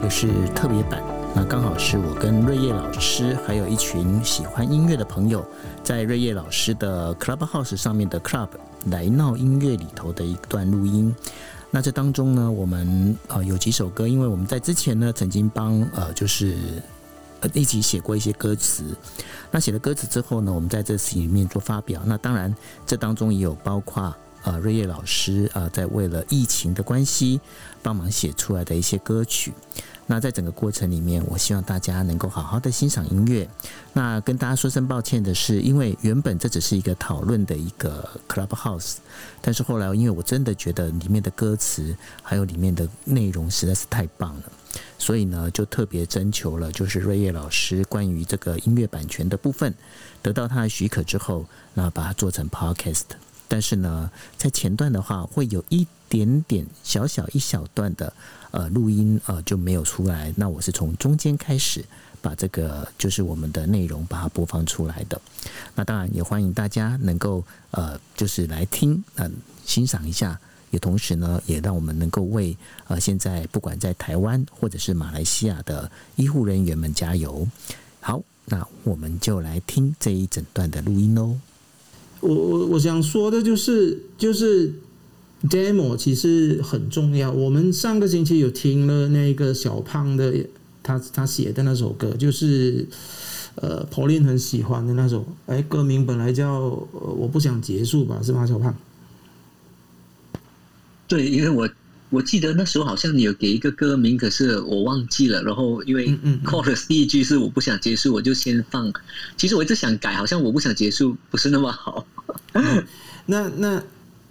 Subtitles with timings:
[0.00, 1.02] 今天这个是特别版，
[1.34, 5.44] 那刚好是我跟瑞叶老师，还有一群喜欢音乐的朋友，
[5.84, 8.48] 在瑞叶老师的 Clubhouse 上面的 Club
[8.86, 11.14] 来闹音乐里头的一段录音。
[11.70, 16.56] 那这当中呢，我们呃有几首歌，因为我们在之前呢曾经帮呃就是
[17.52, 18.84] 一起写过一些歌词。
[19.50, 22.00] 那写了歌词之后呢，我们在这次里面做发表。
[22.06, 22.54] 那当然，
[22.86, 24.14] 这当中也有包括。
[24.42, 27.38] 呃，瑞叶老师啊，在为了疫情的关系，
[27.82, 29.52] 帮忙写出来的一些歌曲。
[30.10, 33.48] 那在整个过程里面，我希望大家能够好好的欣赏音乐。
[33.92, 38.96] 那跟大家说声抱歉的是，因为原本这只是一个讨论的一个 Clubhouse，
[39.40, 44.42] 但是后来因为我真的觉得里面的歌词还有里面的内容实在是太棒了，
[44.98, 49.72] 所以呢，就特别征求了就是瑞叶老师关于这个音乐版权的部分，
[50.20, 53.04] 得到他的许可之后，那把它做成 Podcast。
[53.46, 58.12] 但是呢，在前段的话，会有一点点小小一小段的
[58.50, 60.32] 呃录音呃就没有出来。
[60.36, 61.84] 那我是从中间开始
[62.20, 65.20] 把这个就是我们的内容把它播放出来的。
[65.74, 69.32] 那当然也欢迎大家能够呃就是来听嗯
[69.64, 70.38] 欣赏一下，
[70.70, 72.56] 也同时呢也让我们能够为
[72.88, 77.46] 呃现在不管在台湾或者是马来西亚的医护人员们加油。
[78.00, 81.36] 好，那我们就来听这一整段的录音喽。
[82.20, 84.74] 我我我想说的就是，就是
[85.48, 87.30] demo 其实很重要。
[87.30, 90.34] 我们上个星期有听了那个小胖的
[90.82, 92.86] 他他写的那首歌，就是
[93.54, 95.26] 呃 Pauline 很喜欢的那首。
[95.46, 96.60] 哎，歌名本来叫
[96.92, 98.74] 我不想结束吧，是吗，小胖？
[101.08, 101.68] 对，因为我。
[102.12, 105.40] 我记得那时候好像你有给一个歌名，可是我忘记了。
[105.44, 106.08] 然后因为
[106.44, 108.92] chorus 第一句是我不想结束，我就先放。
[109.36, 112.04] 其实我一直想改，好像我不想结束不是那么好。
[113.26, 113.80] 那那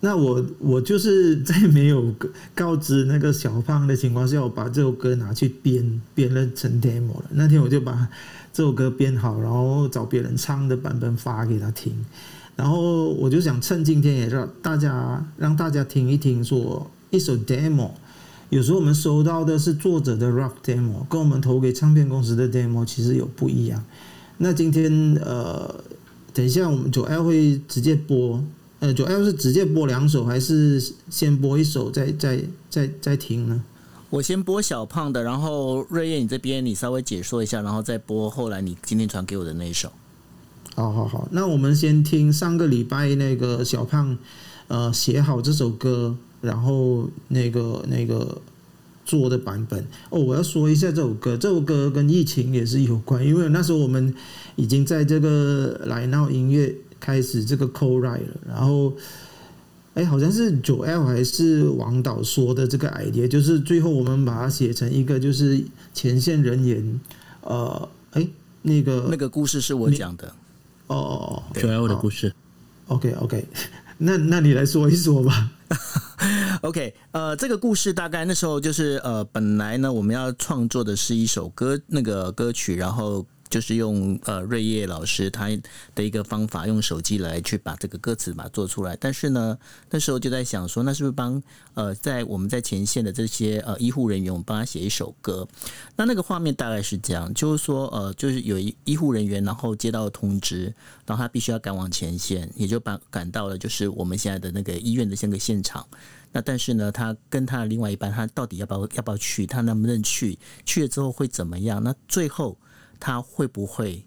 [0.02, 2.14] 那我我就是在没有
[2.56, 7.26] 告知那个小胖的情况下，我把这首歌拿去编编了成 demo 了。
[7.32, 8.08] 那天我就把
[8.54, 11.94] 这首歌编好，然后找别人唱的版本发给他听。
[12.56, 16.90] 然后我就想趁今天也让大家让大家听一听说。
[17.12, 17.90] 一首 demo，
[18.52, 23.84] 有时候我们收到的是作者的 rock demo，跟我们投给唱片公司的 demo 其实有不一样。
[24.38, 25.84] 那今天呃，
[26.32, 28.44] 等一下我们九 L 会直接播，
[28.80, 33.64] 呃，主要是直接播两首，还是先播一首再再再再听呢？
[34.10, 39.92] 我先播小胖的，然后瑞叶你这边你稍微解说一下，然后再播后来你今天传给我的那一首。
[40.76, 44.18] 好好好，那我们先听上个礼拜那个小胖
[44.68, 46.18] 呃写好这首歌。
[46.42, 48.42] 然后那个那个
[49.06, 54.16] 做的版本哦，我要说一下这首歌，这首歌跟疫情也是有关，因为那时候我们
[54.56, 58.94] 已经在这个来闹音乐开始这个 co write 了，然后
[59.96, 65.62] 哎，好像是九 L 还是王导说的这个 idea，就是最后我们把它写成一个就是
[65.94, 67.00] 前线人员，
[67.42, 68.28] 呃，哎，
[68.62, 70.34] 那个那个故事是我讲的，
[70.88, 72.34] 哦，九 L 的故事
[72.88, 73.46] ，OK OK，
[73.98, 75.52] 那那你来说一说吧。
[76.62, 83.26] OK，呃，这个故事大概那时候就是呃，本来呢我们要创作的是一首歌，那个歌曲，然后。
[83.50, 85.50] 就是用呃瑞叶老师他
[85.96, 88.96] 的一个方法，用手机来去把这个歌词把它做出来。
[88.98, 89.58] 但是呢，
[89.90, 91.42] 那时候就在想说，那是不是帮
[91.74, 95.48] 呃在我们在前线的这些呃医护人员，我们帮他写一首歌？
[95.96, 100.74] 那那个画面大概是这样，就是说呃，就是有一医护人员，然后接到通知，
[101.08, 105.86] 然后他必须要赶往前线，也就把赶到了就是我们现在的那个医院的那个现场。
[106.32, 109.48] 那但是呢，他跟他的另外一半，他到底要不要要不要去？
[109.48, 110.38] 他能不能去？
[110.64, 111.84] 去了之后会怎么样？
[111.84, 112.56] 那最后。
[113.00, 114.06] 他会不会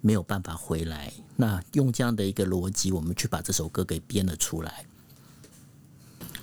[0.00, 1.12] 没有办法回来？
[1.36, 4.84] 那用这样的一个逻辑，我们去把这首歌给编了出来。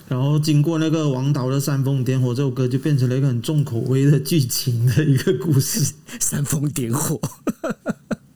[0.10, 5.94] 然后经过那个王导的煽风点火，这首歌就变成了一个很重口味的剧情的一个故事。
[6.20, 7.18] 煽风点火。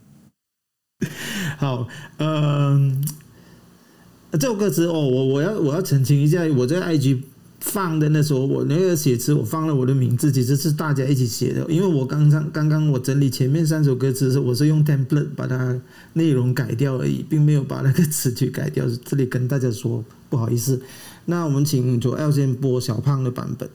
[1.57, 1.87] 好，
[2.17, 3.05] 嗯，
[4.31, 7.23] 这首歌词哦，我我要我要澄清一下，我在 IG。
[7.65, 11.65] 放的那时候，我那个写词，我放了我的名字，其实是大家一起写的。
[11.67, 15.75] 因为我刚刚刚刚我整理前面三首歌词时，我是用 template 把它
[16.13, 18.85] 内容改掉而已，并没有把那个词曲改掉。
[19.03, 20.79] 这里跟大家说不好意思。
[21.25, 23.67] 那我们请左 L 先播小胖的版本。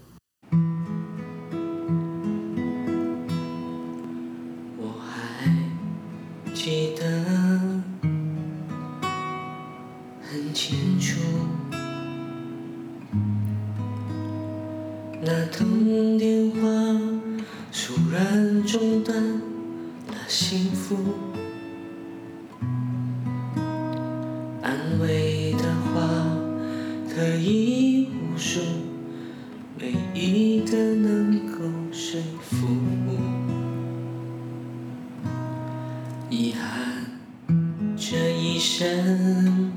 [38.63, 39.73] 深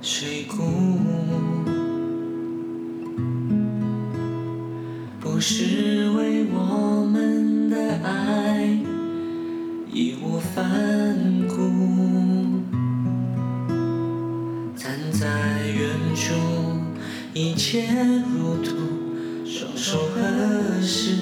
[0.00, 0.56] 水谷，
[5.20, 8.66] 不是为我们的爱
[9.92, 10.64] 义无反
[11.48, 11.54] 顾，
[14.74, 15.28] 站在
[15.68, 16.34] 远处，
[17.32, 17.86] 一切
[18.34, 18.74] 如图，
[19.44, 21.14] 双手合十，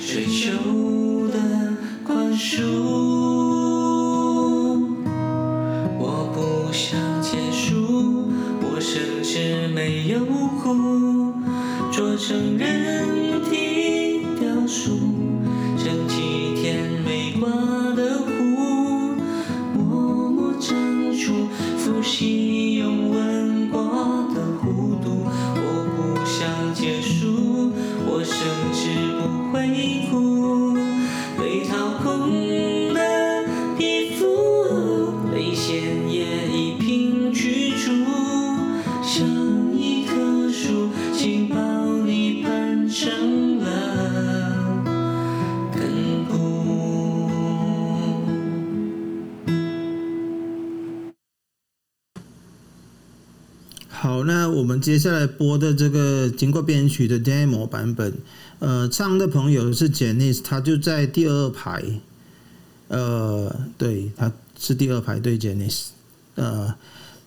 [0.00, 1.09] 追求
[2.40, 3.29] 树。
[53.92, 58.14] 好，那我们接下来播的这个经过编曲的 demo 版本，
[58.60, 61.82] 呃，唱的朋友是 Janice，他就在第二排，
[62.88, 65.88] 呃，对，他是第二排对 Janice，
[66.36, 66.72] 呃，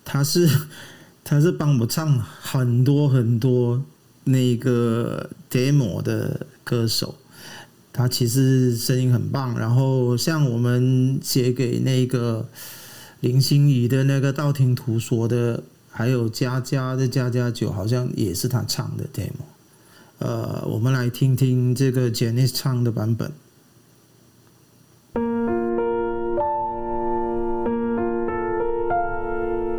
[0.04, 0.48] 他是
[1.22, 3.80] 他是帮我唱很多很多
[4.24, 7.14] 那个 demo 的歌手，
[7.92, 12.48] 他其实声音很棒，然后像我们写给那个
[13.20, 15.62] 林心怡的那个道听途说的。
[15.96, 19.44] 还有佳佳的佳佳酒，好像也是他唱的 demo。
[20.18, 23.30] 呃，我们来听听这个 Janice 唱的版本。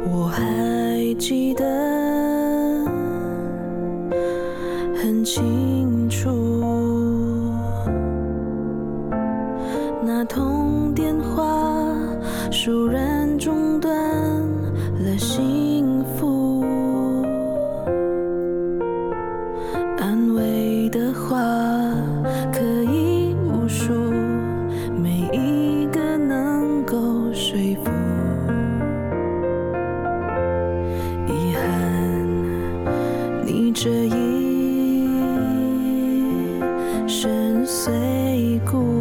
[0.08, 1.66] 我还记得
[4.96, 6.55] 很清楚，
[37.08, 38.95] 生碎骨，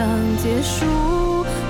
[0.00, 0.86] 想结束，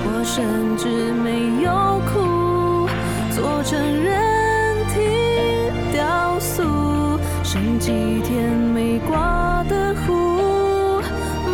[0.05, 0.87] 我甚至
[1.21, 2.87] 没有哭，
[3.29, 11.01] 做成人体雕塑，剩几天没挂的湖，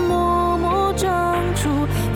[0.07, 1.67] 默默长出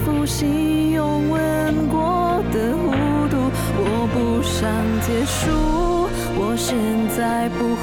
[0.05, 3.37] 复习用吻过的弧度。
[3.83, 4.69] 我不想
[5.01, 6.77] 结束，我现
[7.09, 7.75] 在不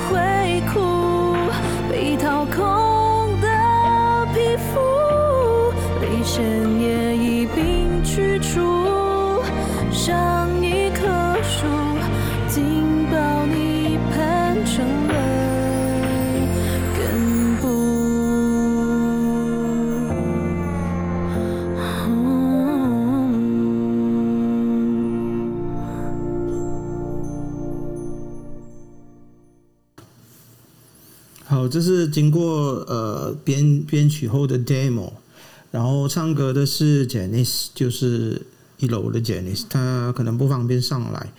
[31.68, 35.12] 这是经过呃编编曲后的 demo，
[35.70, 38.42] 然后唱歌的是 Janice，就是
[38.78, 41.32] 一楼的 Janice，他可能不方便上来。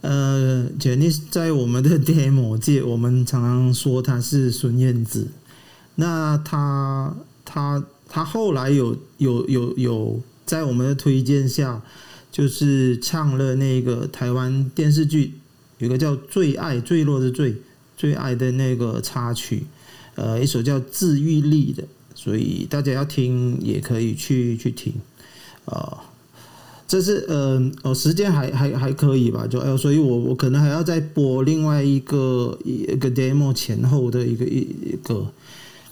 [0.00, 5.28] 呃，Janice 在我们的 demo 界，我们常常说他是孙燕姿。
[5.96, 11.82] 那他他他后来有有有有在我们的推荐下，
[12.30, 15.34] 就是唱了那个台湾电视剧，
[15.78, 17.56] 有个叫《最爱》，坠落的坠。
[17.98, 19.66] 最爱的那个插曲，
[20.14, 21.82] 呃，一首叫《治愈力》的，
[22.14, 24.94] 所以大家要听也可以去去听，
[25.66, 26.04] 啊，
[26.86, 29.46] 这是呃哦，时间还还还可以吧？
[29.46, 35.26] 就哎，所以我我可能还要再播另外一个一个 demo 前后的一个一一个。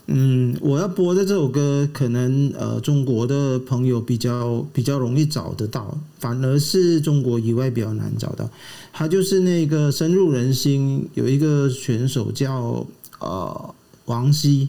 [0.09, 8.49] 嗯，我要播的这首歌，可能呃，中国的朋友比较比较容易找得到，反而是中国以外比较难找到。
[8.93, 12.87] 他就是那个深入人心，有一个选手叫
[13.19, 14.69] 呃王希，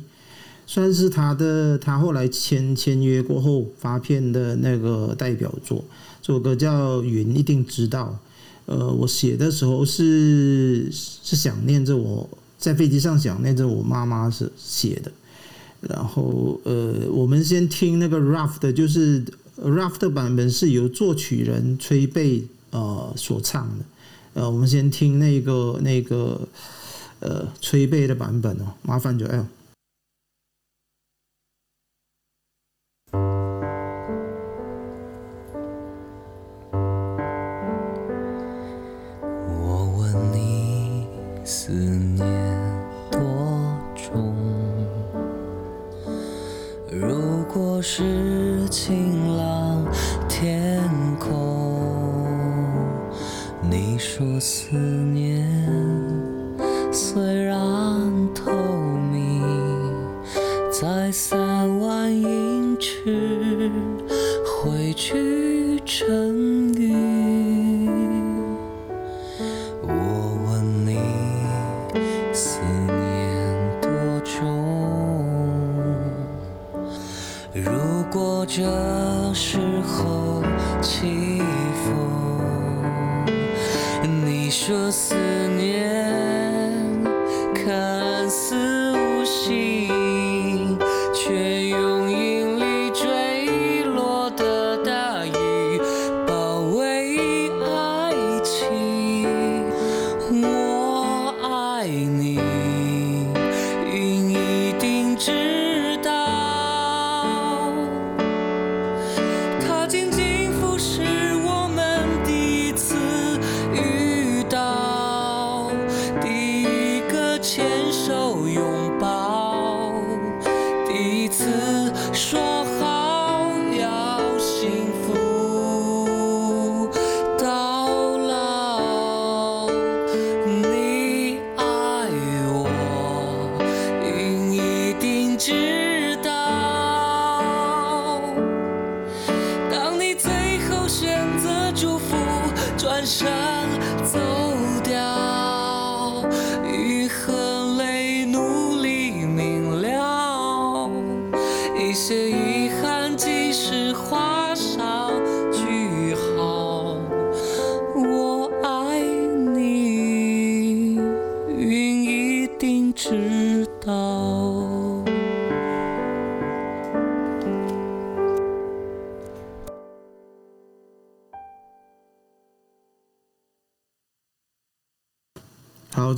[0.65, 5.85] 算是他的他后来签签约过后发片的那个代表作。
[6.23, 8.17] 这首歌叫《云》，一定知道。
[8.65, 12.27] 呃，我写的时候是是想念着我
[12.57, 15.11] 在飞机上想念着我妈妈是写的。
[15.81, 19.23] 然后，呃，我们先听那个 rough 的，就是
[19.61, 23.85] rough 的版本是由作曲人崔贝呃所唱的。
[24.33, 26.47] 呃，我们先听那个那个
[27.19, 29.45] 呃崔贝的版本哦，麻烦就 L
[47.99, 49.83] 是晴朗
[50.29, 50.87] 天
[51.19, 51.81] 空。
[53.59, 55.26] 你说思念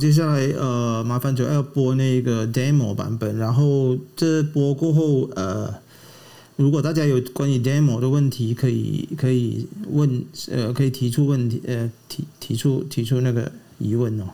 [0.00, 3.36] 接下来呃，麻烦就要播那个 demo 版本。
[3.36, 5.74] 然后这播过后，呃，
[6.56, 14.24] 如果大家有关于 demo 的问题，可以可以问，呃，可以提出问题，呃，提提出提出那个疑问哦。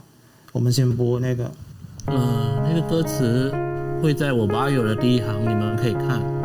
[0.53, 1.51] 我们先播那个，
[2.07, 3.53] 嗯，那个歌词
[4.01, 6.36] 会在我吧友的第一行，你们可以看。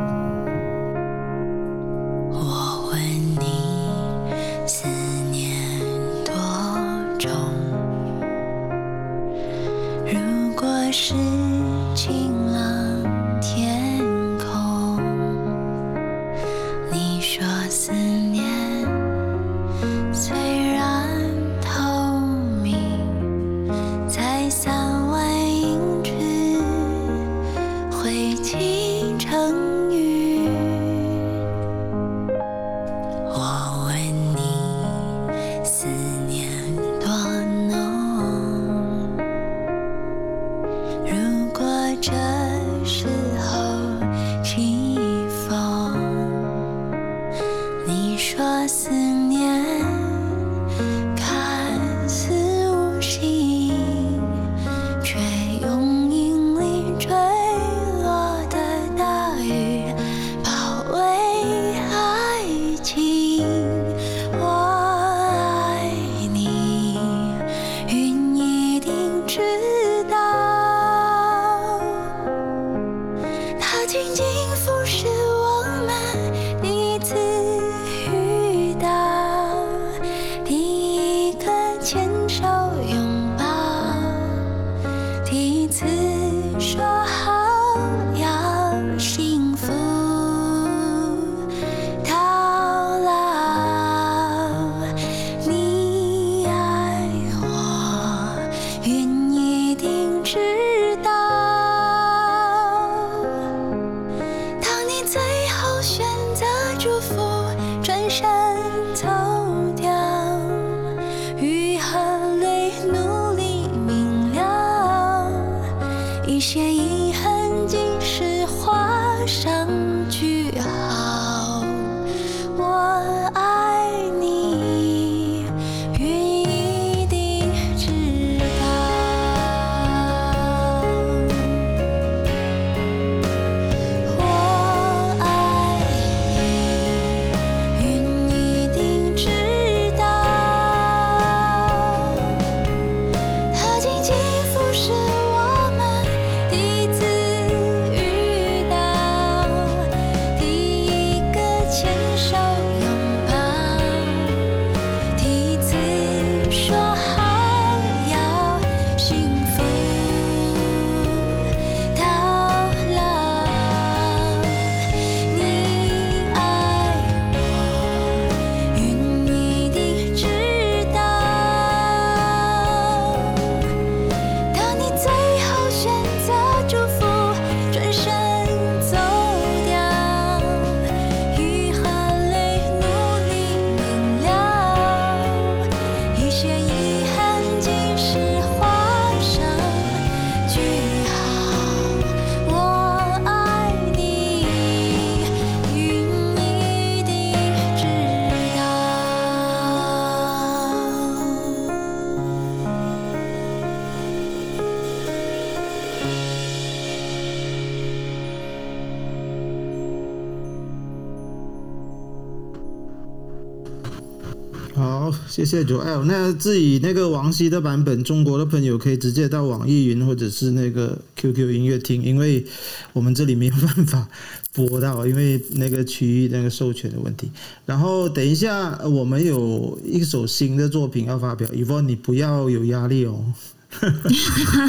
[215.42, 216.04] 谢谢九 L。
[216.04, 222.46] 那至于那个王希的版本，中国的朋友可以直接到网易云或者是那个 QQ 音乐听，因为
[222.94, 224.08] 我们这里没有办法
[224.54, 227.32] 播到，因为那个区域那个授权的问题。
[227.66, 233.34] 然后等一下，我们有一首新的作品要发表，以后你不要有压力哦。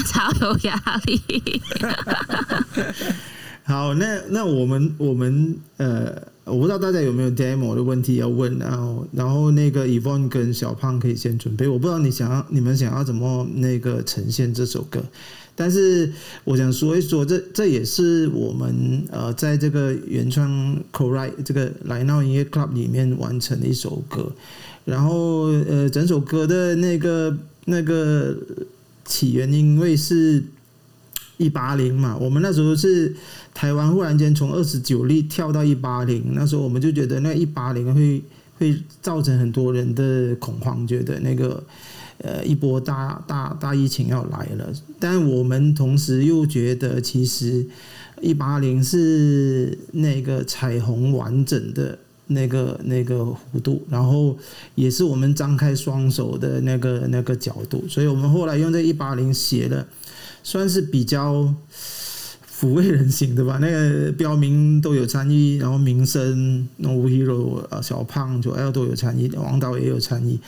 [0.07, 1.21] 超有压力。
[3.65, 6.32] 好，那那我们我们呃。
[6.45, 11.69] 我不知道大家有没有 demo 的问题要问，然后然后那个 Evon 跟小胖可以先准备。
[11.69, 15.01] 我不知道你想要你们想要怎么那个呈现这首歌，
[15.55, 24.33] 但是我想说一说，这这也是我们呃在这个原创 co-write 这个来闹音乐 club 里面完成的一首歌。
[24.85, 28.37] 然后呃整首歌的那个那个
[29.05, 30.43] 起源，因为是
[31.43, 33.15] 一八零嘛，我们那时候是。
[33.55, 38.23] 台湾忽然间从二十九例跳到一八零，那时候我们就觉得那一八零会
[38.59, 41.63] 会造成很多人的恐慌，觉得那个
[42.17, 44.73] 呃一波大大大疫情要来了。
[44.99, 47.67] 但我们同时又觉得，其实
[48.23, 53.17] 一八零是那个彩虹完整的那个那个
[53.55, 54.35] 弧度，然后
[54.75, 59.87] 也是我们张开双手的那个那个角度，所以我们后来用这一八零写了，
[60.43, 61.55] 算是比较。
[62.63, 63.59] 抚慰人心，对吧？
[63.61, 70.39] 那个标明都有参与，然后民生、那 o Hero 啊、小胖、九 L 都有参与，王导也有参与，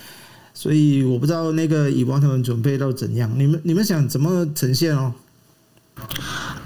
[0.55, 5.13] 所以我不知道那个以王他们准备到怎样，你们你们想怎么呈现哦？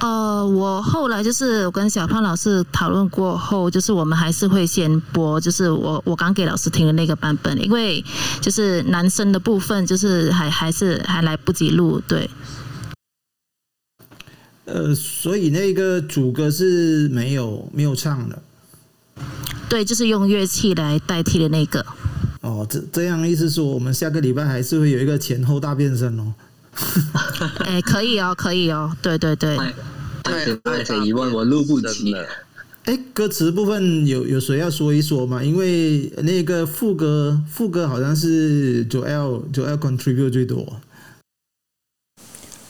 [0.01, 8.05] 呃，我后来就是我跟小胖老师讨论过后，就是我们还是会先播，就是我我刚给老师听的那个版本，因为
[8.43, 12.29] 就是男生的部分就是还还是还来不及录，对。
[14.71, 18.43] 呃，所以那个主歌是没有没有唱的，
[19.69, 21.85] 对，就是用乐器来代替的那个。
[22.43, 26.35] 哦，这这样意思说，我们下个礼拜还是会有一个前后大变身哦。
[27.65, 29.57] 哎，可以哦，可以哦，对对对。
[30.25, 32.15] 爱着爱着一万，我录不及。
[32.85, 35.43] 哎，歌词部分有有谁要说一说吗？
[35.43, 40.81] 因为那个副歌副歌好像是九 L 九 L contribute 最多。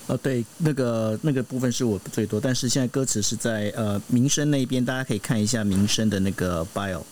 [0.09, 7.03] 哦，对，那个那个部分是我最多，但是现在歌词是在呃民生那边，大家可以看一下民生的那个 bio。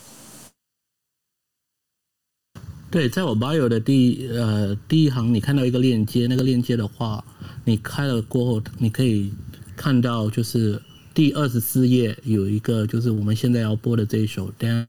[2.90, 7.24] 对，在我 bio 的第呃第一行，你看到一个链接，那个链接的话，
[7.64, 9.32] 你开了过后，你可以
[9.76, 10.82] 看到就是。
[11.16, 14.86] 第二十四页有一个，就是我们现在要播的这一首《demo》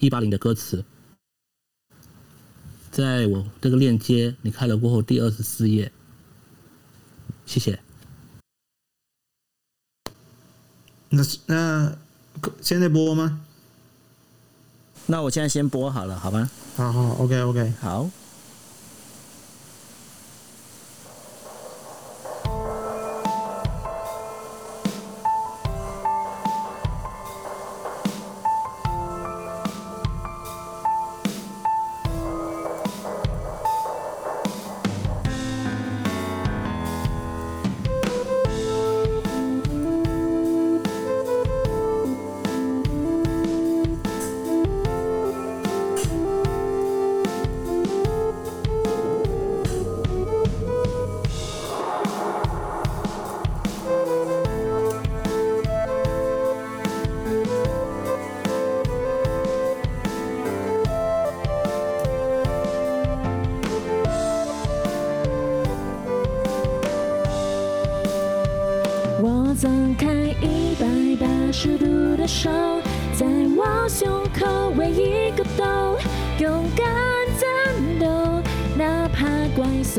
[0.00, 0.84] 一八零的歌词，
[2.90, 5.92] 在我这个链接你开了过后，第二十四页，
[7.46, 7.78] 谢谢。
[11.08, 11.96] 那那
[12.60, 13.40] 现在播吗？
[15.06, 16.50] 那我现在先播好了，好吗？
[16.76, 18.10] 好好，OK OK，好。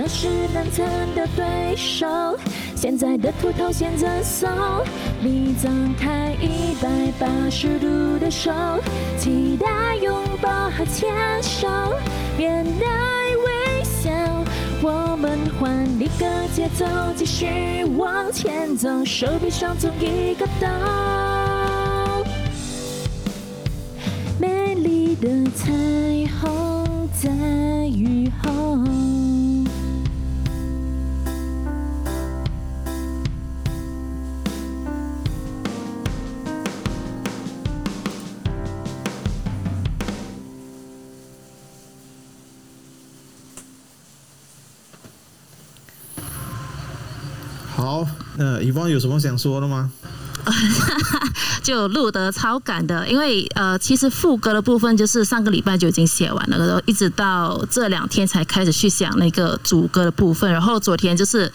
[0.08, 2.08] 是难缠的对手，
[2.76, 4.50] 现在的秃头选择松，
[5.22, 6.90] 你张开一百
[7.20, 8.52] 八十度的手，
[9.18, 11.12] 期待拥抱和牵
[11.44, 11.68] 手，
[12.38, 12.86] 面带
[13.46, 14.10] 微笑，
[14.82, 20.70] 我们换一个节奏，继续往前走，手臂上同一个洞，
[24.40, 25.74] 美丽的彩
[48.38, 49.92] 呃，乙方有什么想说的吗？
[51.62, 61.52] 就录得超赶的，因为呃，其实副歌的部分就是上个礼拜就已经写完了，然后一直到这两天才开始去想那个主歌的部分，然后昨天就是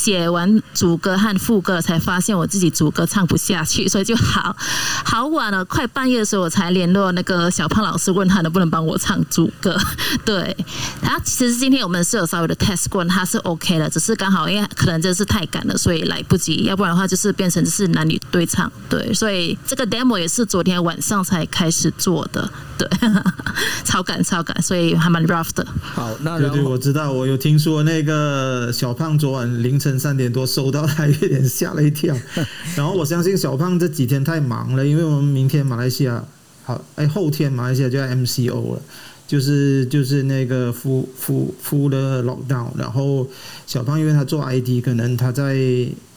[0.00, 4.56] 写完主歌和副歌，才发现我自己主歌唱不下去，所以就好
[5.04, 9.76] 好晚了，快半夜的时候我才联络那个小胖老师，问他能不能帮我唱主歌。
[10.24, 10.56] 对，
[11.02, 19.58] 他其实今天我们是有稍微的 test 过，他是 OK 的，只是刚好因为可能真是太赶了，所以来不及，要不然的话就是变成是男女对唱，对，所以。
[19.66, 22.88] 这个 demo 也是昨天晚上才开始做的，对，
[23.84, 25.66] 超赶超赶，所以还蛮 rough 的。
[25.94, 32.16] 好，那对对，我知道，我有听说那个小胖昨晚凌晨三点多收到，他有点吓了一跳。
[32.76, 36.24] 然后我相信小胖这几天太忙了，因为我们明天马来西亚
[36.64, 38.82] 好，哎，后天马来西亚就要 MCO 了，
[39.26, 42.68] 就是就是那个夫夫夫的 lockdown。
[42.76, 43.26] 然后
[43.66, 45.56] 小胖因为他做 IT，可能他在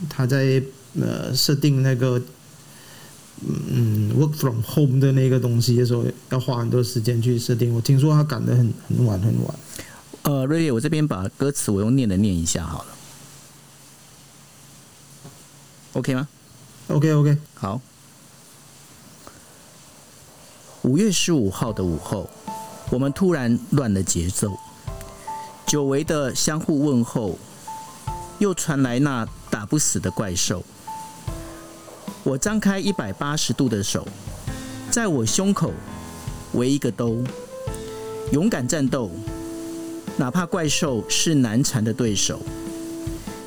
[0.10, 0.62] 他在
[1.00, 2.22] 呃设定那个。
[3.46, 7.74] 嗯，work from home 的那个东西的时候，要花很多时间去设定。
[7.74, 9.56] 我听说他赶得很很晚很晚。
[10.22, 12.93] 呃，瑞叶，我这边把歌词我用念的念一下好了
[15.94, 16.28] ，OK 吗
[16.90, 17.82] ？OK OK，好。
[20.84, 22.30] 五月十五号的午后，
[22.92, 24.52] 我们突然乱了节奏，
[25.66, 27.40] 久违的相互问候，
[28.40, 30.62] 又传来那打不死的怪兽。
[32.24, 34.06] 我张开一百八十度的手，
[34.92, 35.72] 在我胸口
[36.54, 37.24] 围一个兜，
[38.34, 39.10] 勇敢战斗，
[40.18, 42.42] 哪怕怪兽是难缠的对手。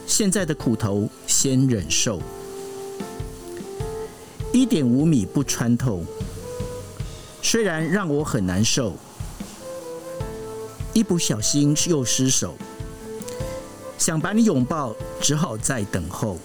[0.07, 2.21] 现在的苦头先忍受，
[4.53, 6.03] 一点五米不穿透，
[7.43, 8.95] 虽然让我很难受，
[10.93, 12.55] 一不小心又失手，
[13.99, 16.39] 想把你拥抱，只好再等候。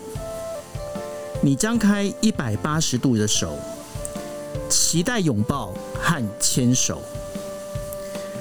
[1.41, 3.57] 你张开一百八十度的手，
[4.69, 7.01] 期待拥抱和牵手。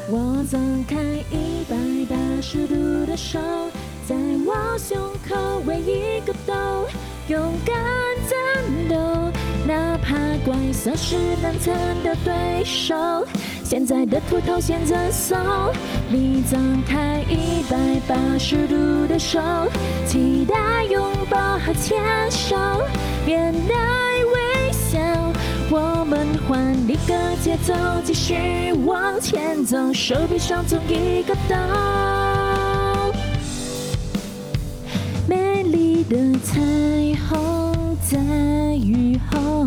[0.09, 0.96] 我张开
[1.30, 1.76] 一百
[2.09, 3.38] 八十度的手，
[4.11, 6.53] 在我胸口围一个兜，
[7.29, 7.77] 勇敢
[8.29, 8.96] 战斗，
[9.68, 13.25] 哪怕怪兽是难缠的对手。
[13.62, 15.37] 现在的秃头牵着手，
[16.09, 19.38] 你张开一百八十度的手，
[20.09, 22.57] 期待拥抱和牵手，
[23.25, 24.99] 面带微笑，
[25.70, 27.73] 我们换一个节奏，
[28.05, 31.57] 继续往前走，手臂上中一个洞，
[36.11, 36.61] 的彩
[37.29, 38.18] 虹在
[38.75, 39.64] 雨后。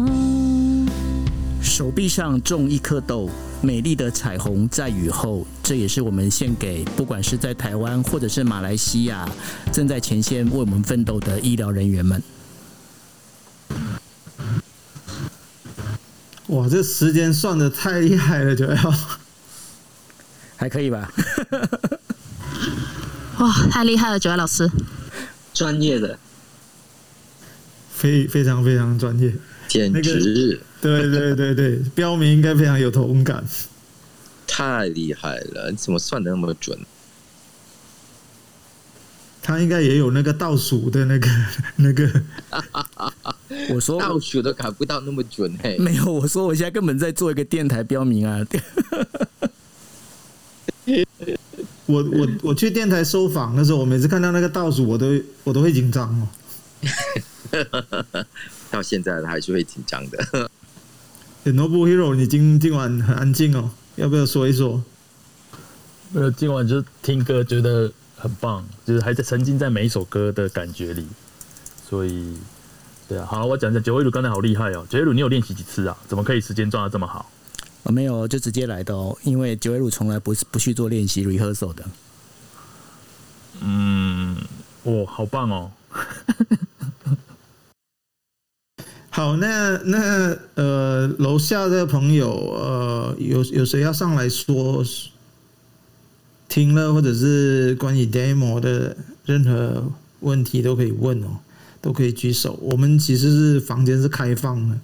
[1.62, 3.29] 手臂上种一颗豆，
[3.62, 5.47] 美丽的彩虹在雨后。
[5.63, 9.25] 这也是我们献给不管是在台湾或者是马来西亚
[9.71, 12.21] 正在前线为我们奋斗的医疗人员们。
[16.47, 18.93] 哇，这时间算的太厉害了，九幺，
[20.58, 21.10] 还可以吧？
[23.39, 24.69] 哇，太厉害了，九幺老师，
[25.53, 26.19] 专业的，
[28.03, 29.33] 非非常非常专业，
[29.69, 30.59] 简直。
[30.83, 33.41] 对对对对，标明应该非常有同感。
[34.45, 35.71] 太厉害了！
[35.71, 36.77] 你怎么算的那么准？
[39.41, 41.29] 他应该也有那个倒数的那个
[41.77, 42.21] 那个。
[43.69, 45.77] 我说倒数都赶不到那么准嘿。
[45.77, 48.45] 没有，我说我现在根本在做一个电台标明啊。
[51.85, 55.07] 我我我去电台收访的时候，我每次看到那个倒数，我都
[55.45, 56.27] 我都会紧张哦。
[58.71, 60.49] 到现在他还是会紧张的。
[61.45, 64.81] Noble Hero，你今今晚很安静哦，要不要说一说？
[66.11, 71.07] 没有，今晚就听歌，觉得很棒，就是还在沉浸在每一首歌的感觉里。
[71.89, 72.37] 所以，
[73.07, 75.97] 对啊，好，我讲讲九尾鲁刚才好厉害哦，九尾鲁你有练习几次啊？
[76.07, 77.29] 怎么可以时间抓的这么好？
[77.83, 81.83] 我没有，就直接来的哦，因为九尾鲁从来不是不去做练习 rehearsal 的。
[83.59, 84.37] 嗯，
[84.83, 85.71] 哦，好棒哦。
[89.10, 94.84] 好，那那呃，楼下的朋友呃，有有谁要上来说
[96.49, 101.38] 听了，或者是关于 demo 的任何问题都可以问哦，
[101.79, 102.58] 都可以举手。
[102.62, 104.79] 我们其实是房间是开放的。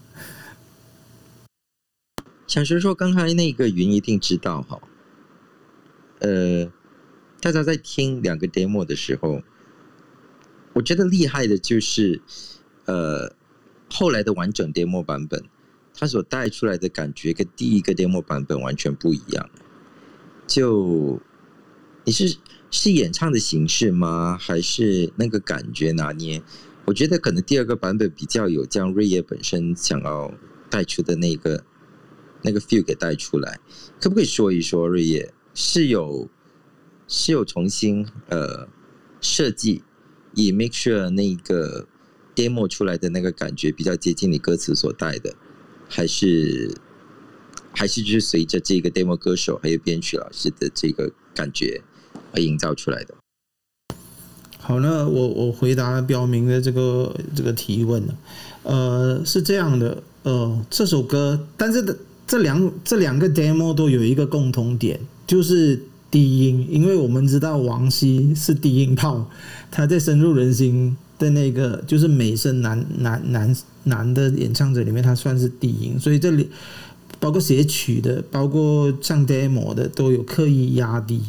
[2.48, 4.80] 想说说刚才那个云一定知道哈，
[6.20, 6.72] 呃，
[7.42, 9.42] 大家在听两个 demo 的时候，
[10.80, 12.22] 我觉得厉害的就是
[12.86, 13.36] 呃。
[13.92, 15.44] 后来的完整 demo 版本，
[15.96, 19.50] 它所带出来的感觉跟第一个 demo 版本完全不一样。
[20.46, 21.20] 就
[22.04, 22.38] 你是
[22.70, 24.38] 是演唱的形式吗？
[24.40, 26.40] 还是那个感觉拿捏？
[26.86, 30.32] 我觉得可能第二个版本比较有将瑞叶本身想要
[30.70, 31.66] 带出的那个
[32.44, 33.60] 那个 feel 给带出来。
[34.00, 36.30] 可不可以说一说瑞叶是有
[37.08, 38.70] 是有重新呃
[39.20, 39.82] 设计，
[40.44, 41.88] 以 make sure 那个。
[42.36, 45.36] demo 出来的那个感觉比较接近你歌词所带的，
[45.90, 46.74] 还是
[47.74, 51.82] 还是就是随着这个 demo 歌手还有编曲老师的这个感觉
[52.32, 53.14] 而营造出来的。
[54.58, 58.18] 好，那我我回答标明的这个这个提问了。
[58.64, 64.98] 呃，是这样的，呃，这首歌，但是的这两这两个 demo 都有一个共同点，
[65.28, 69.30] 就是低音，因为我们知道王希是低音炮，
[69.70, 70.98] 他在深入人心。
[71.20, 76.50] 的那个就是美声男男男男的演唱者里面，他算是低音，所以这里
[77.20, 81.22] 包括写曲的，包括唱 demo 的，都有刻意压低。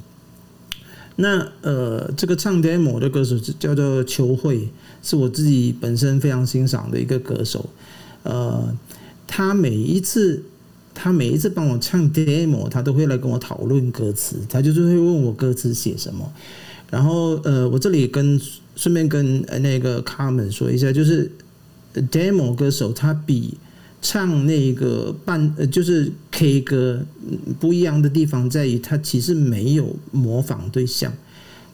[1.17, 4.69] 那呃，这个唱 demo 的歌手叫做邱慧，
[5.03, 7.69] 是我自己本身非常欣赏的一个歌手。
[8.23, 8.73] 呃，
[9.27, 10.45] 他每一次
[11.03, 16.31] 他每一次帮我唱 demo，他都会来跟我讨论歌词，他就是会问我歌词写什么。
[16.91, 18.41] 然后呃，我这里跟。
[18.77, 21.31] 顺便跟那个卡门说一下，就是
[22.11, 23.59] demo 歌手他比
[24.01, 27.05] 唱那个伴呃就是 K 歌
[27.59, 31.13] 不一样的地方在于，他其实没有模仿对象，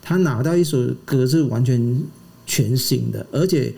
[0.02, 2.02] 他拿到一首歌是完全
[2.44, 3.72] 全新的，而且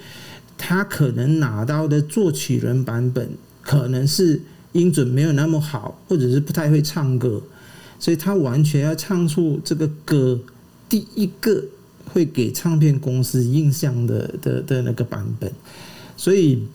[0.56, 3.28] 他可能拿到的作曲人版本
[3.60, 4.40] 可能是
[4.72, 7.42] 音准没有那么好，或者是不太会唱歌，
[7.98, 10.40] 所以他完全要唱出这个歌
[10.88, 11.64] 第一个。
[12.10, 15.52] 会给唱片公司印象的的的那个版本，
[16.16, 16.66] 所以，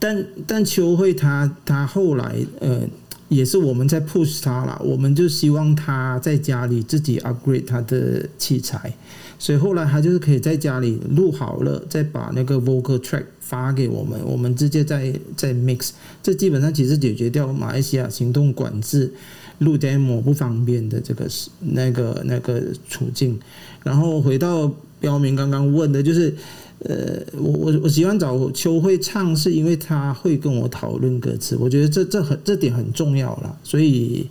[0.00, 2.80] 但但秋慧他他后来呃
[3.28, 8.92] 也是我们在 push 他了，我们就希望他在家里自己 upgrade 他的器材，
[9.38, 15.90] 所以后来他就是可以在家里录好了，再把那个 vocal track 发给我们，我们直接在在 mix，
[16.22, 19.12] 这基本上其实解决掉马来西亚行动管制
[19.58, 21.28] 录 demo 不方便的这个
[21.60, 23.38] 那个那个处境。
[23.82, 26.34] 然后回到标明刚刚问的，就是
[26.78, 34.26] 呃，我我我喜欢找秋会唱，是因为他会跟我讨论歌词，我觉得这这很这点很重要了，所以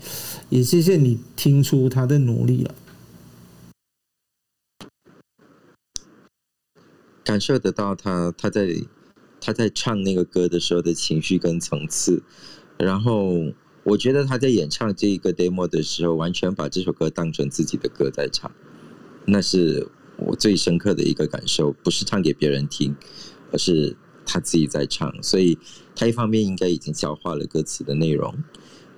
[0.50, 2.76] 也谢谢你听出他的努力了，
[7.24, 8.76] 感受得到他他在
[9.44, 12.24] 他在唱那个歌的时候的情绪跟层次，
[12.78, 13.52] 然后
[13.84, 18.52] 我觉得他在演唱这一个 demo 的时候，完全把这首歌当成自己的歌在唱，
[19.26, 19.90] 那是。
[20.18, 22.96] 我最深刻的一个感受，不是唱给别人听，
[23.52, 25.12] 而是他自己在唱。
[25.24, 25.58] 所以，
[25.96, 28.32] 他一方面应该已经消化了歌词的内容，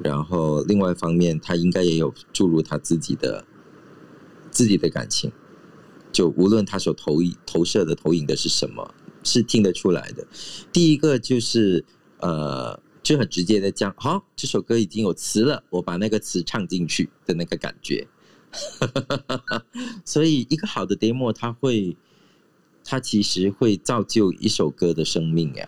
[0.04, 3.46] 然后另外一方面，他应该也有注入他自己的
[4.52, 5.32] 自己的感情。
[6.12, 8.94] 就无论他所投投射的投影的是什么，
[9.26, 10.26] 是听得出来的。
[10.72, 11.84] 第一个就是
[12.20, 18.08] 呃，就很直接的讲，好，这首歌已经有词了，我把那个词唱进去的那个感觉。
[20.06, 21.98] 所以，一个好的 demo，它会，
[22.86, 25.68] 它其实会造就一首歌的生命呀。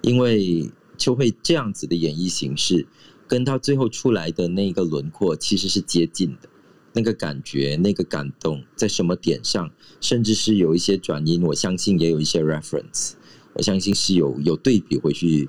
[0.00, 2.86] 因为就会这样子的演绎形式，
[3.28, 6.48] 跟到最后出来的那个轮廓其实是接近的。
[6.92, 13.12] 那个感觉，那个感动，在什么点上，甚至是有一些转音，我相信也有一些 reference。
[13.54, 15.48] 我相信是有有对比回去，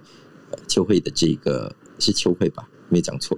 [0.67, 2.67] 秋慧的这个是秋慧吧？
[2.89, 3.38] 没讲错。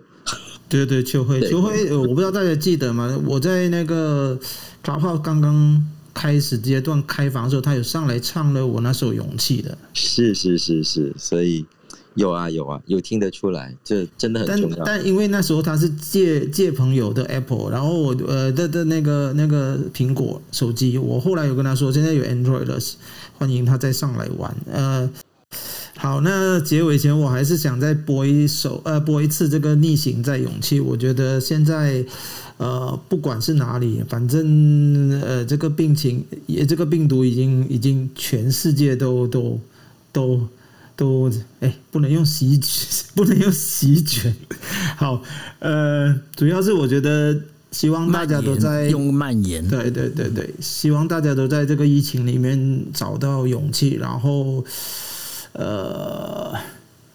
[0.68, 3.22] 对对，秋慧，秋慧，我不知道大家记得吗？
[3.28, 4.40] 我在那个
[4.82, 9.78] 抓炮刚刚开始阶段开房的时候，他有上来唱了我那首《勇气》的。
[9.94, 11.64] 是是是是，所以
[12.16, 14.84] 有啊有啊，有听得出来，这真的很重要。
[14.84, 22.78] 但因为那时候他是借借朋友的 Apple，然后我呃的的那个那个苹果手机，我后来有跟他说，现在有 Android 了，
[23.38, 24.56] 欢迎他再上来玩。
[24.72, 25.10] 呃。
[25.98, 30.78] 好，那结尾前我还是想再播一首，呃，播一次这个逆行在勇气。
[30.82, 32.04] 我觉得现在，
[32.58, 39.58] 呃，不管是哪里，反正呃，这个病情，也这个病毒已经已经全世界都都
[40.12, 40.42] 都
[40.96, 44.36] 都，哎，不能用席卷， 不能用席卷。
[44.98, 45.22] 好，
[45.60, 47.40] 呃，主要是我觉得
[47.72, 54.64] 希望大家都在用蔓延，对对对对，希望大家都在这个疫情里面找到勇气，然后。
[55.58, 56.54] 呃，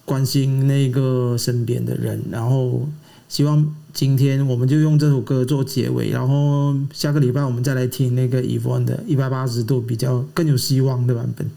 [0.03, 2.89] 关心那个身边的人，然后
[3.29, 11.47] 希望今天我们就用这首歌做结尾，然后下个礼拜我们再来听那个 Evan 的一百八十度比较更有希望的版本。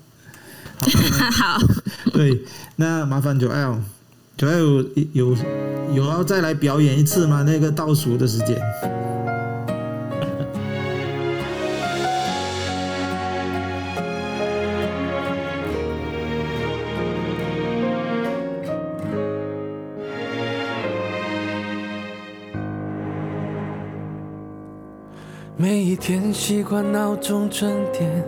[1.32, 1.58] 好，
[2.12, 2.42] 对，
[2.76, 3.78] 那麻烦九 L，
[4.36, 5.36] 九 L 有有
[5.94, 7.42] 有要再来表演一次吗？
[7.42, 8.60] 那个倒数的时间。
[25.56, 28.22] 每一天习惯闹钟准点，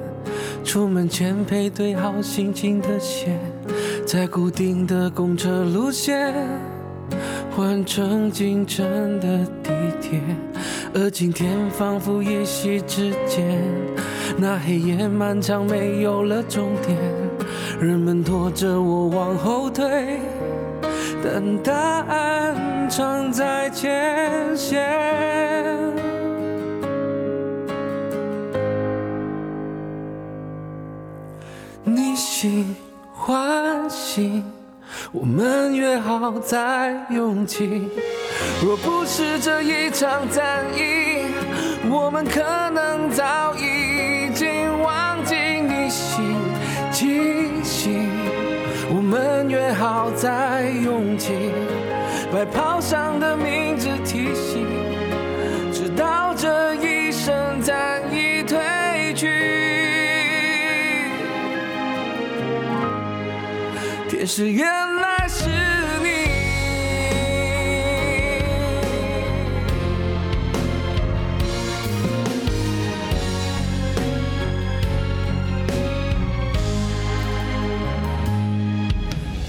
[0.67, 3.39] 出门前配对好心情的鞋，
[4.05, 6.35] 在固定的公车路线
[7.55, 8.85] 换乘进城
[9.21, 9.71] 的地
[10.03, 10.21] 铁，
[10.93, 13.63] 而今天仿佛一夕之间，
[14.37, 16.99] 那黑夜漫长没有了终点，
[17.81, 20.19] 人们拖着我往后退，
[21.23, 25.46] 但答案藏在前线。
[31.97, 32.67] 你喜
[33.15, 34.45] 欢心，
[35.13, 37.89] 我们约好在勇气。
[38.63, 41.25] 若不是这一场战役，
[41.89, 46.37] 我们可能早已经忘记你心
[46.93, 48.07] 气息。
[48.95, 51.33] 我们约好在勇气，
[52.31, 53.89] 白袍上的名字
[64.27, 65.45] 是原来是
[66.03, 66.09] 你。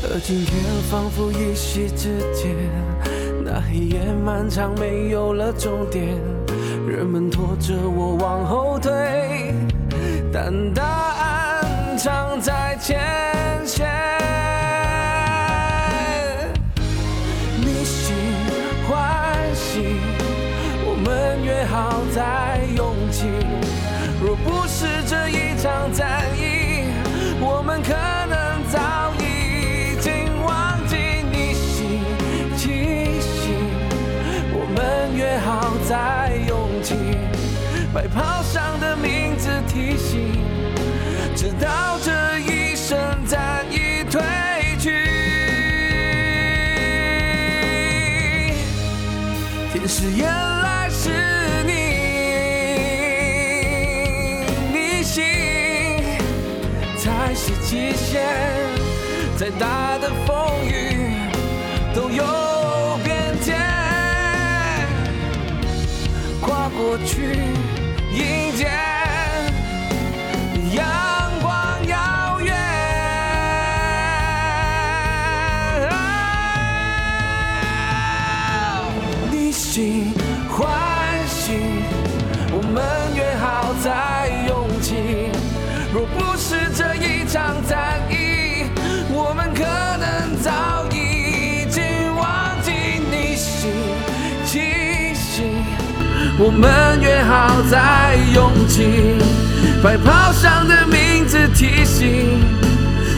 [0.03, 2.55] 而今天仿佛一夕之间，
[3.43, 6.05] 那黑夜漫长没有了终点，
[6.87, 9.55] 人们拖着我往后退，
[10.31, 12.95] 但答案藏在前
[13.65, 14.16] 线。
[39.77, 40.41] 提醒，
[41.35, 42.97] 直到这一生
[43.27, 44.19] 暂已褪
[44.79, 44.89] 去。
[49.71, 51.11] 天使原来是
[51.63, 51.71] 你，
[54.73, 55.13] 逆行
[56.97, 58.25] 才是极限，
[59.37, 59.86] 再大
[96.39, 99.17] 我们约好在勇气，
[99.81, 102.39] 白袍上的名字提醒，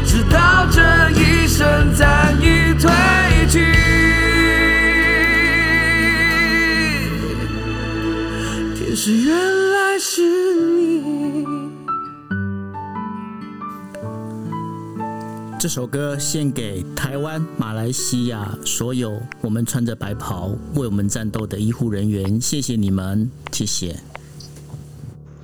[0.06, 2.90] 直到这一生暂已褪
[3.50, 3.60] 去。
[8.74, 9.59] 天使愿
[15.60, 23.94] 这首歌献给台湾、马来西亚所有我们穿着白袍为我们战斗的医护人员，谢谢你们，谢谢。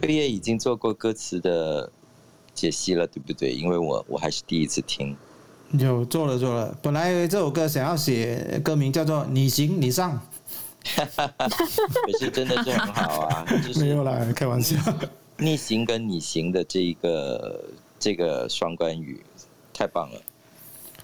[0.02, 1.92] 飞叶已经做过歌词的
[2.54, 3.52] 解析了，对不对？
[3.52, 5.14] 因为我我还是第一次听。
[5.72, 10.18] 有做了做了，本来这首歌想要写歌名叫做“你行你上
[10.96, 14.78] 可是真的是很好啊，就”，是没有啦，开玩笑。
[15.40, 17.66] 逆行跟你行的这一个
[18.00, 19.22] 这个双关语，
[19.76, 20.20] 太棒了。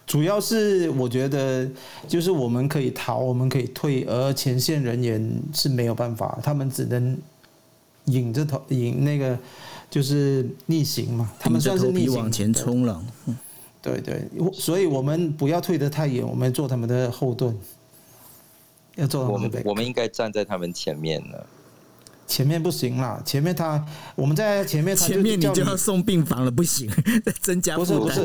[0.07, 1.69] 主要是我觉得，
[2.07, 7.17] 就是我们可以逃，我们可以退，而前线人员是没有办法，他们只能
[8.05, 9.37] 引着头引那个
[9.89, 13.01] 就是逆行嘛，他们算是逆往前冲了。
[13.81, 17.55] 对对，我所以我们不要退得太远，我们做他们的后盾，
[18.95, 21.37] 要做他我们的我们应该站在他们前面呢。
[22.27, 26.89] 前面不行啦，前面他我们在前面他前面你就要送病房了，不行，
[27.25, 28.21] 再增加不是不是。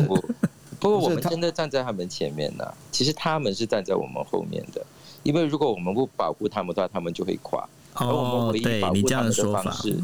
[0.78, 4.84] 不不过我们真的站在他们前面呢，其实他们是站在我们后面的，
[5.22, 7.68] 因为如果我们不保护他们的话，他们就会垮。
[7.94, 9.98] 而我们哦唯，一对保护他们你这样说法，的方式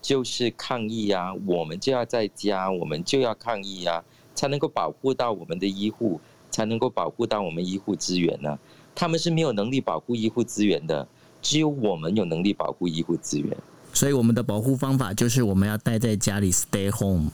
[0.00, 4.04] 就是抗议啊，我们就要在家，我们就要抗议啊，
[4.34, 8.58] 才能够保护到我们的医护，才能够保护到我们医护资源呢、
[8.94, 11.06] 他们是没有能力保护医护资源的，
[11.42, 13.56] 只有我们有能力保护医护资源。
[13.92, 17.30] 所以我们的保护方法就是我们要待在家里，stay home。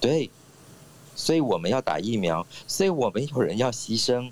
[0.00, 0.30] 对，
[1.18, 4.30] 所以我们要打疫苗，所以我们有人要牺牲。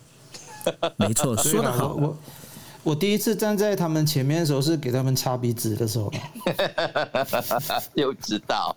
[0.97, 1.95] 没错，说得好。
[1.95, 2.17] 我我
[2.85, 6.13] 我第一次站在他们前面的时候是给他们擦鼻子的时候，
[7.95, 8.77] 又知道，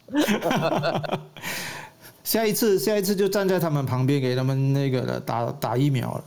[2.25, 6.23] 下一次下一次就站在他们旁边给他们那个了打打疫苗了。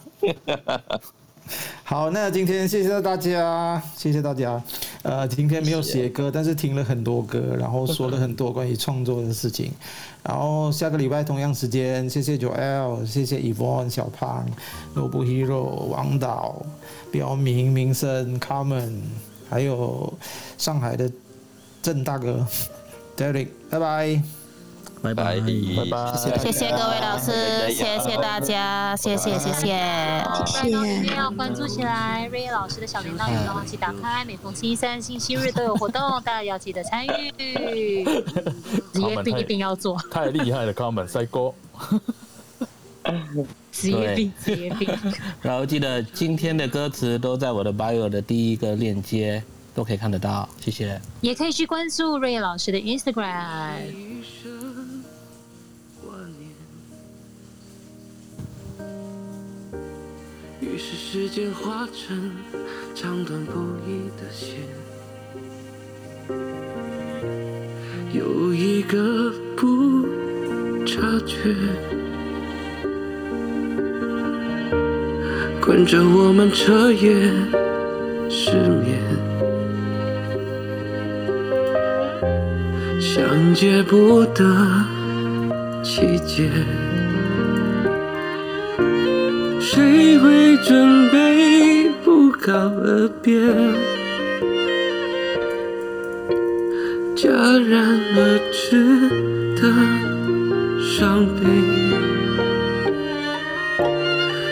[1.83, 4.62] 好，那今天谢谢大家，谢谢大家。
[5.03, 9.72] 呃，今天没有写歌，但是听了很多歌，然后说了很多关于创作的事情。
[10.22, 14.46] 然后下个礼拜同样时间，谢谢九 L，谢谢 Evon 小胖、
[14.94, 16.64] 萝卜 Hero、王导、
[17.10, 19.00] 标明、民生、Carmen，
[19.50, 20.12] 还有
[20.58, 21.10] 上海的
[21.82, 22.46] 郑大哥
[23.16, 24.41] Derek，拜拜。
[25.03, 25.40] 拜拜。
[25.40, 26.16] 拜拜。
[26.38, 29.72] 谢谢各位老师，谢谢大家，谢谢谢谢。
[29.74, 38.05] 拜到一定要关注起来，瑞叶老师的小铃铛也不要忘记打开，每逢星期三、星期日都有活动，大家要记得参与。
[38.92, 41.53] 职业病一定要做，太厉害了，Common 赛哥。
[43.72, 44.88] 职业病，职业病。
[45.40, 49.42] 然后记得今天的歌词都在我的 bio 的第一个链接，
[49.74, 50.48] 都可以看得到。
[50.61, 51.00] 谢谢。
[51.20, 53.80] 也可以去关注瑞叶老师的 Instagram。
[60.72, 62.32] 于是时间化成
[62.94, 63.52] 长短不
[63.86, 64.56] 一的线，
[68.14, 70.06] 有一个不
[70.86, 71.54] 察觉，
[75.60, 77.30] 困着我们彻夜
[78.30, 78.98] 失眠。
[82.98, 84.42] 相接不得
[85.82, 86.48] 季节，
[89.74, 93.40] 谁会准备不告而别？
[97.16, 97.30] 戛
[97.70, 99.08] 然而止
[99.56, 99.62] 的
[100.78, 101.40] 伤悲，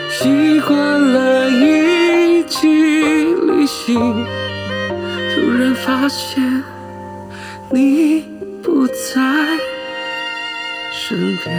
[0.08, 0.72] 习惯
[1.12, 2.66] 了一起
[3.46, 4.24] 旅行，
[5.34, 6.64] 突然发现。
[7.70, 8.24] 你
[8.62, 9.20] 不在
[10.90, 11.50] 身边。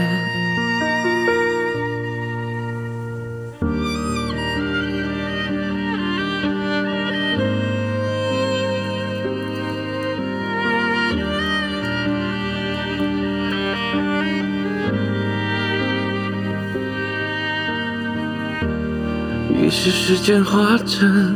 [20.13, 21.33] 时间化成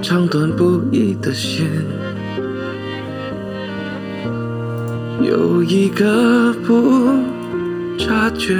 [0.00, 1.66] 长短不一的线，
[5.20, 7.18] 有一个不
[7.98, 8.58] 察觉，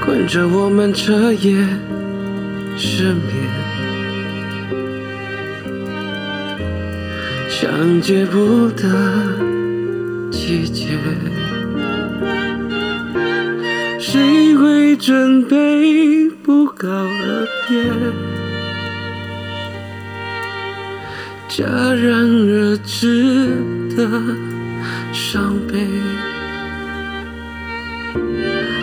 [0.00, 1.56] 困着我们彻夜
[2.76, 3.18] 失眠，
[7.48, 9.57] 像戒不得。
[15.08, 17.82] 准备不告而别？
[21.48, 23.56] 戛然而止
[23.96, 24.06] 的
[25.10, 25.78] 伤悲，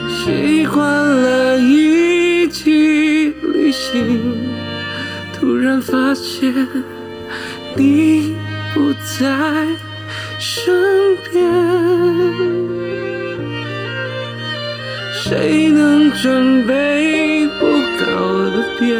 [0.09, 4.35] 习惯了一起旅行，
[5.31, 6.67] 突然发现
[7.75, 8.33] 你
[8.73, 9.67] 不在
[15.27, 17.65] 谁能准备不
[17.97, 18.45] 告而
[18.79, 18.95] 别？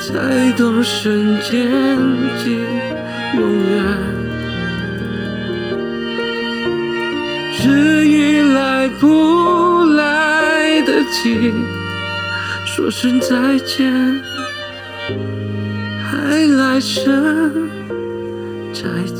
[0.00, 1.70] 才懂瞬间
[2.36, 2.58] 即
[3.36, 3.40] 永
[3.70, 3.76] 远，
[7.54, 11.54] 只已来不来得及
[12.66, 14.20] 说声再见，
[16.02, 16.10] 还
[16.56, 17.70] 来生
[18.72, 18.82] 再
[19.14, 19.17] 见。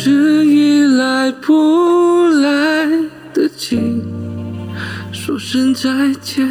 [0.00, 2.86] 迟疑来不来
[3.34, 4.00] 得及
[5.10, 5.90] 说声再
[6.22, 6.48] 见，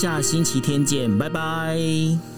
[0.00, 2.29] 下星期天见，拜拜。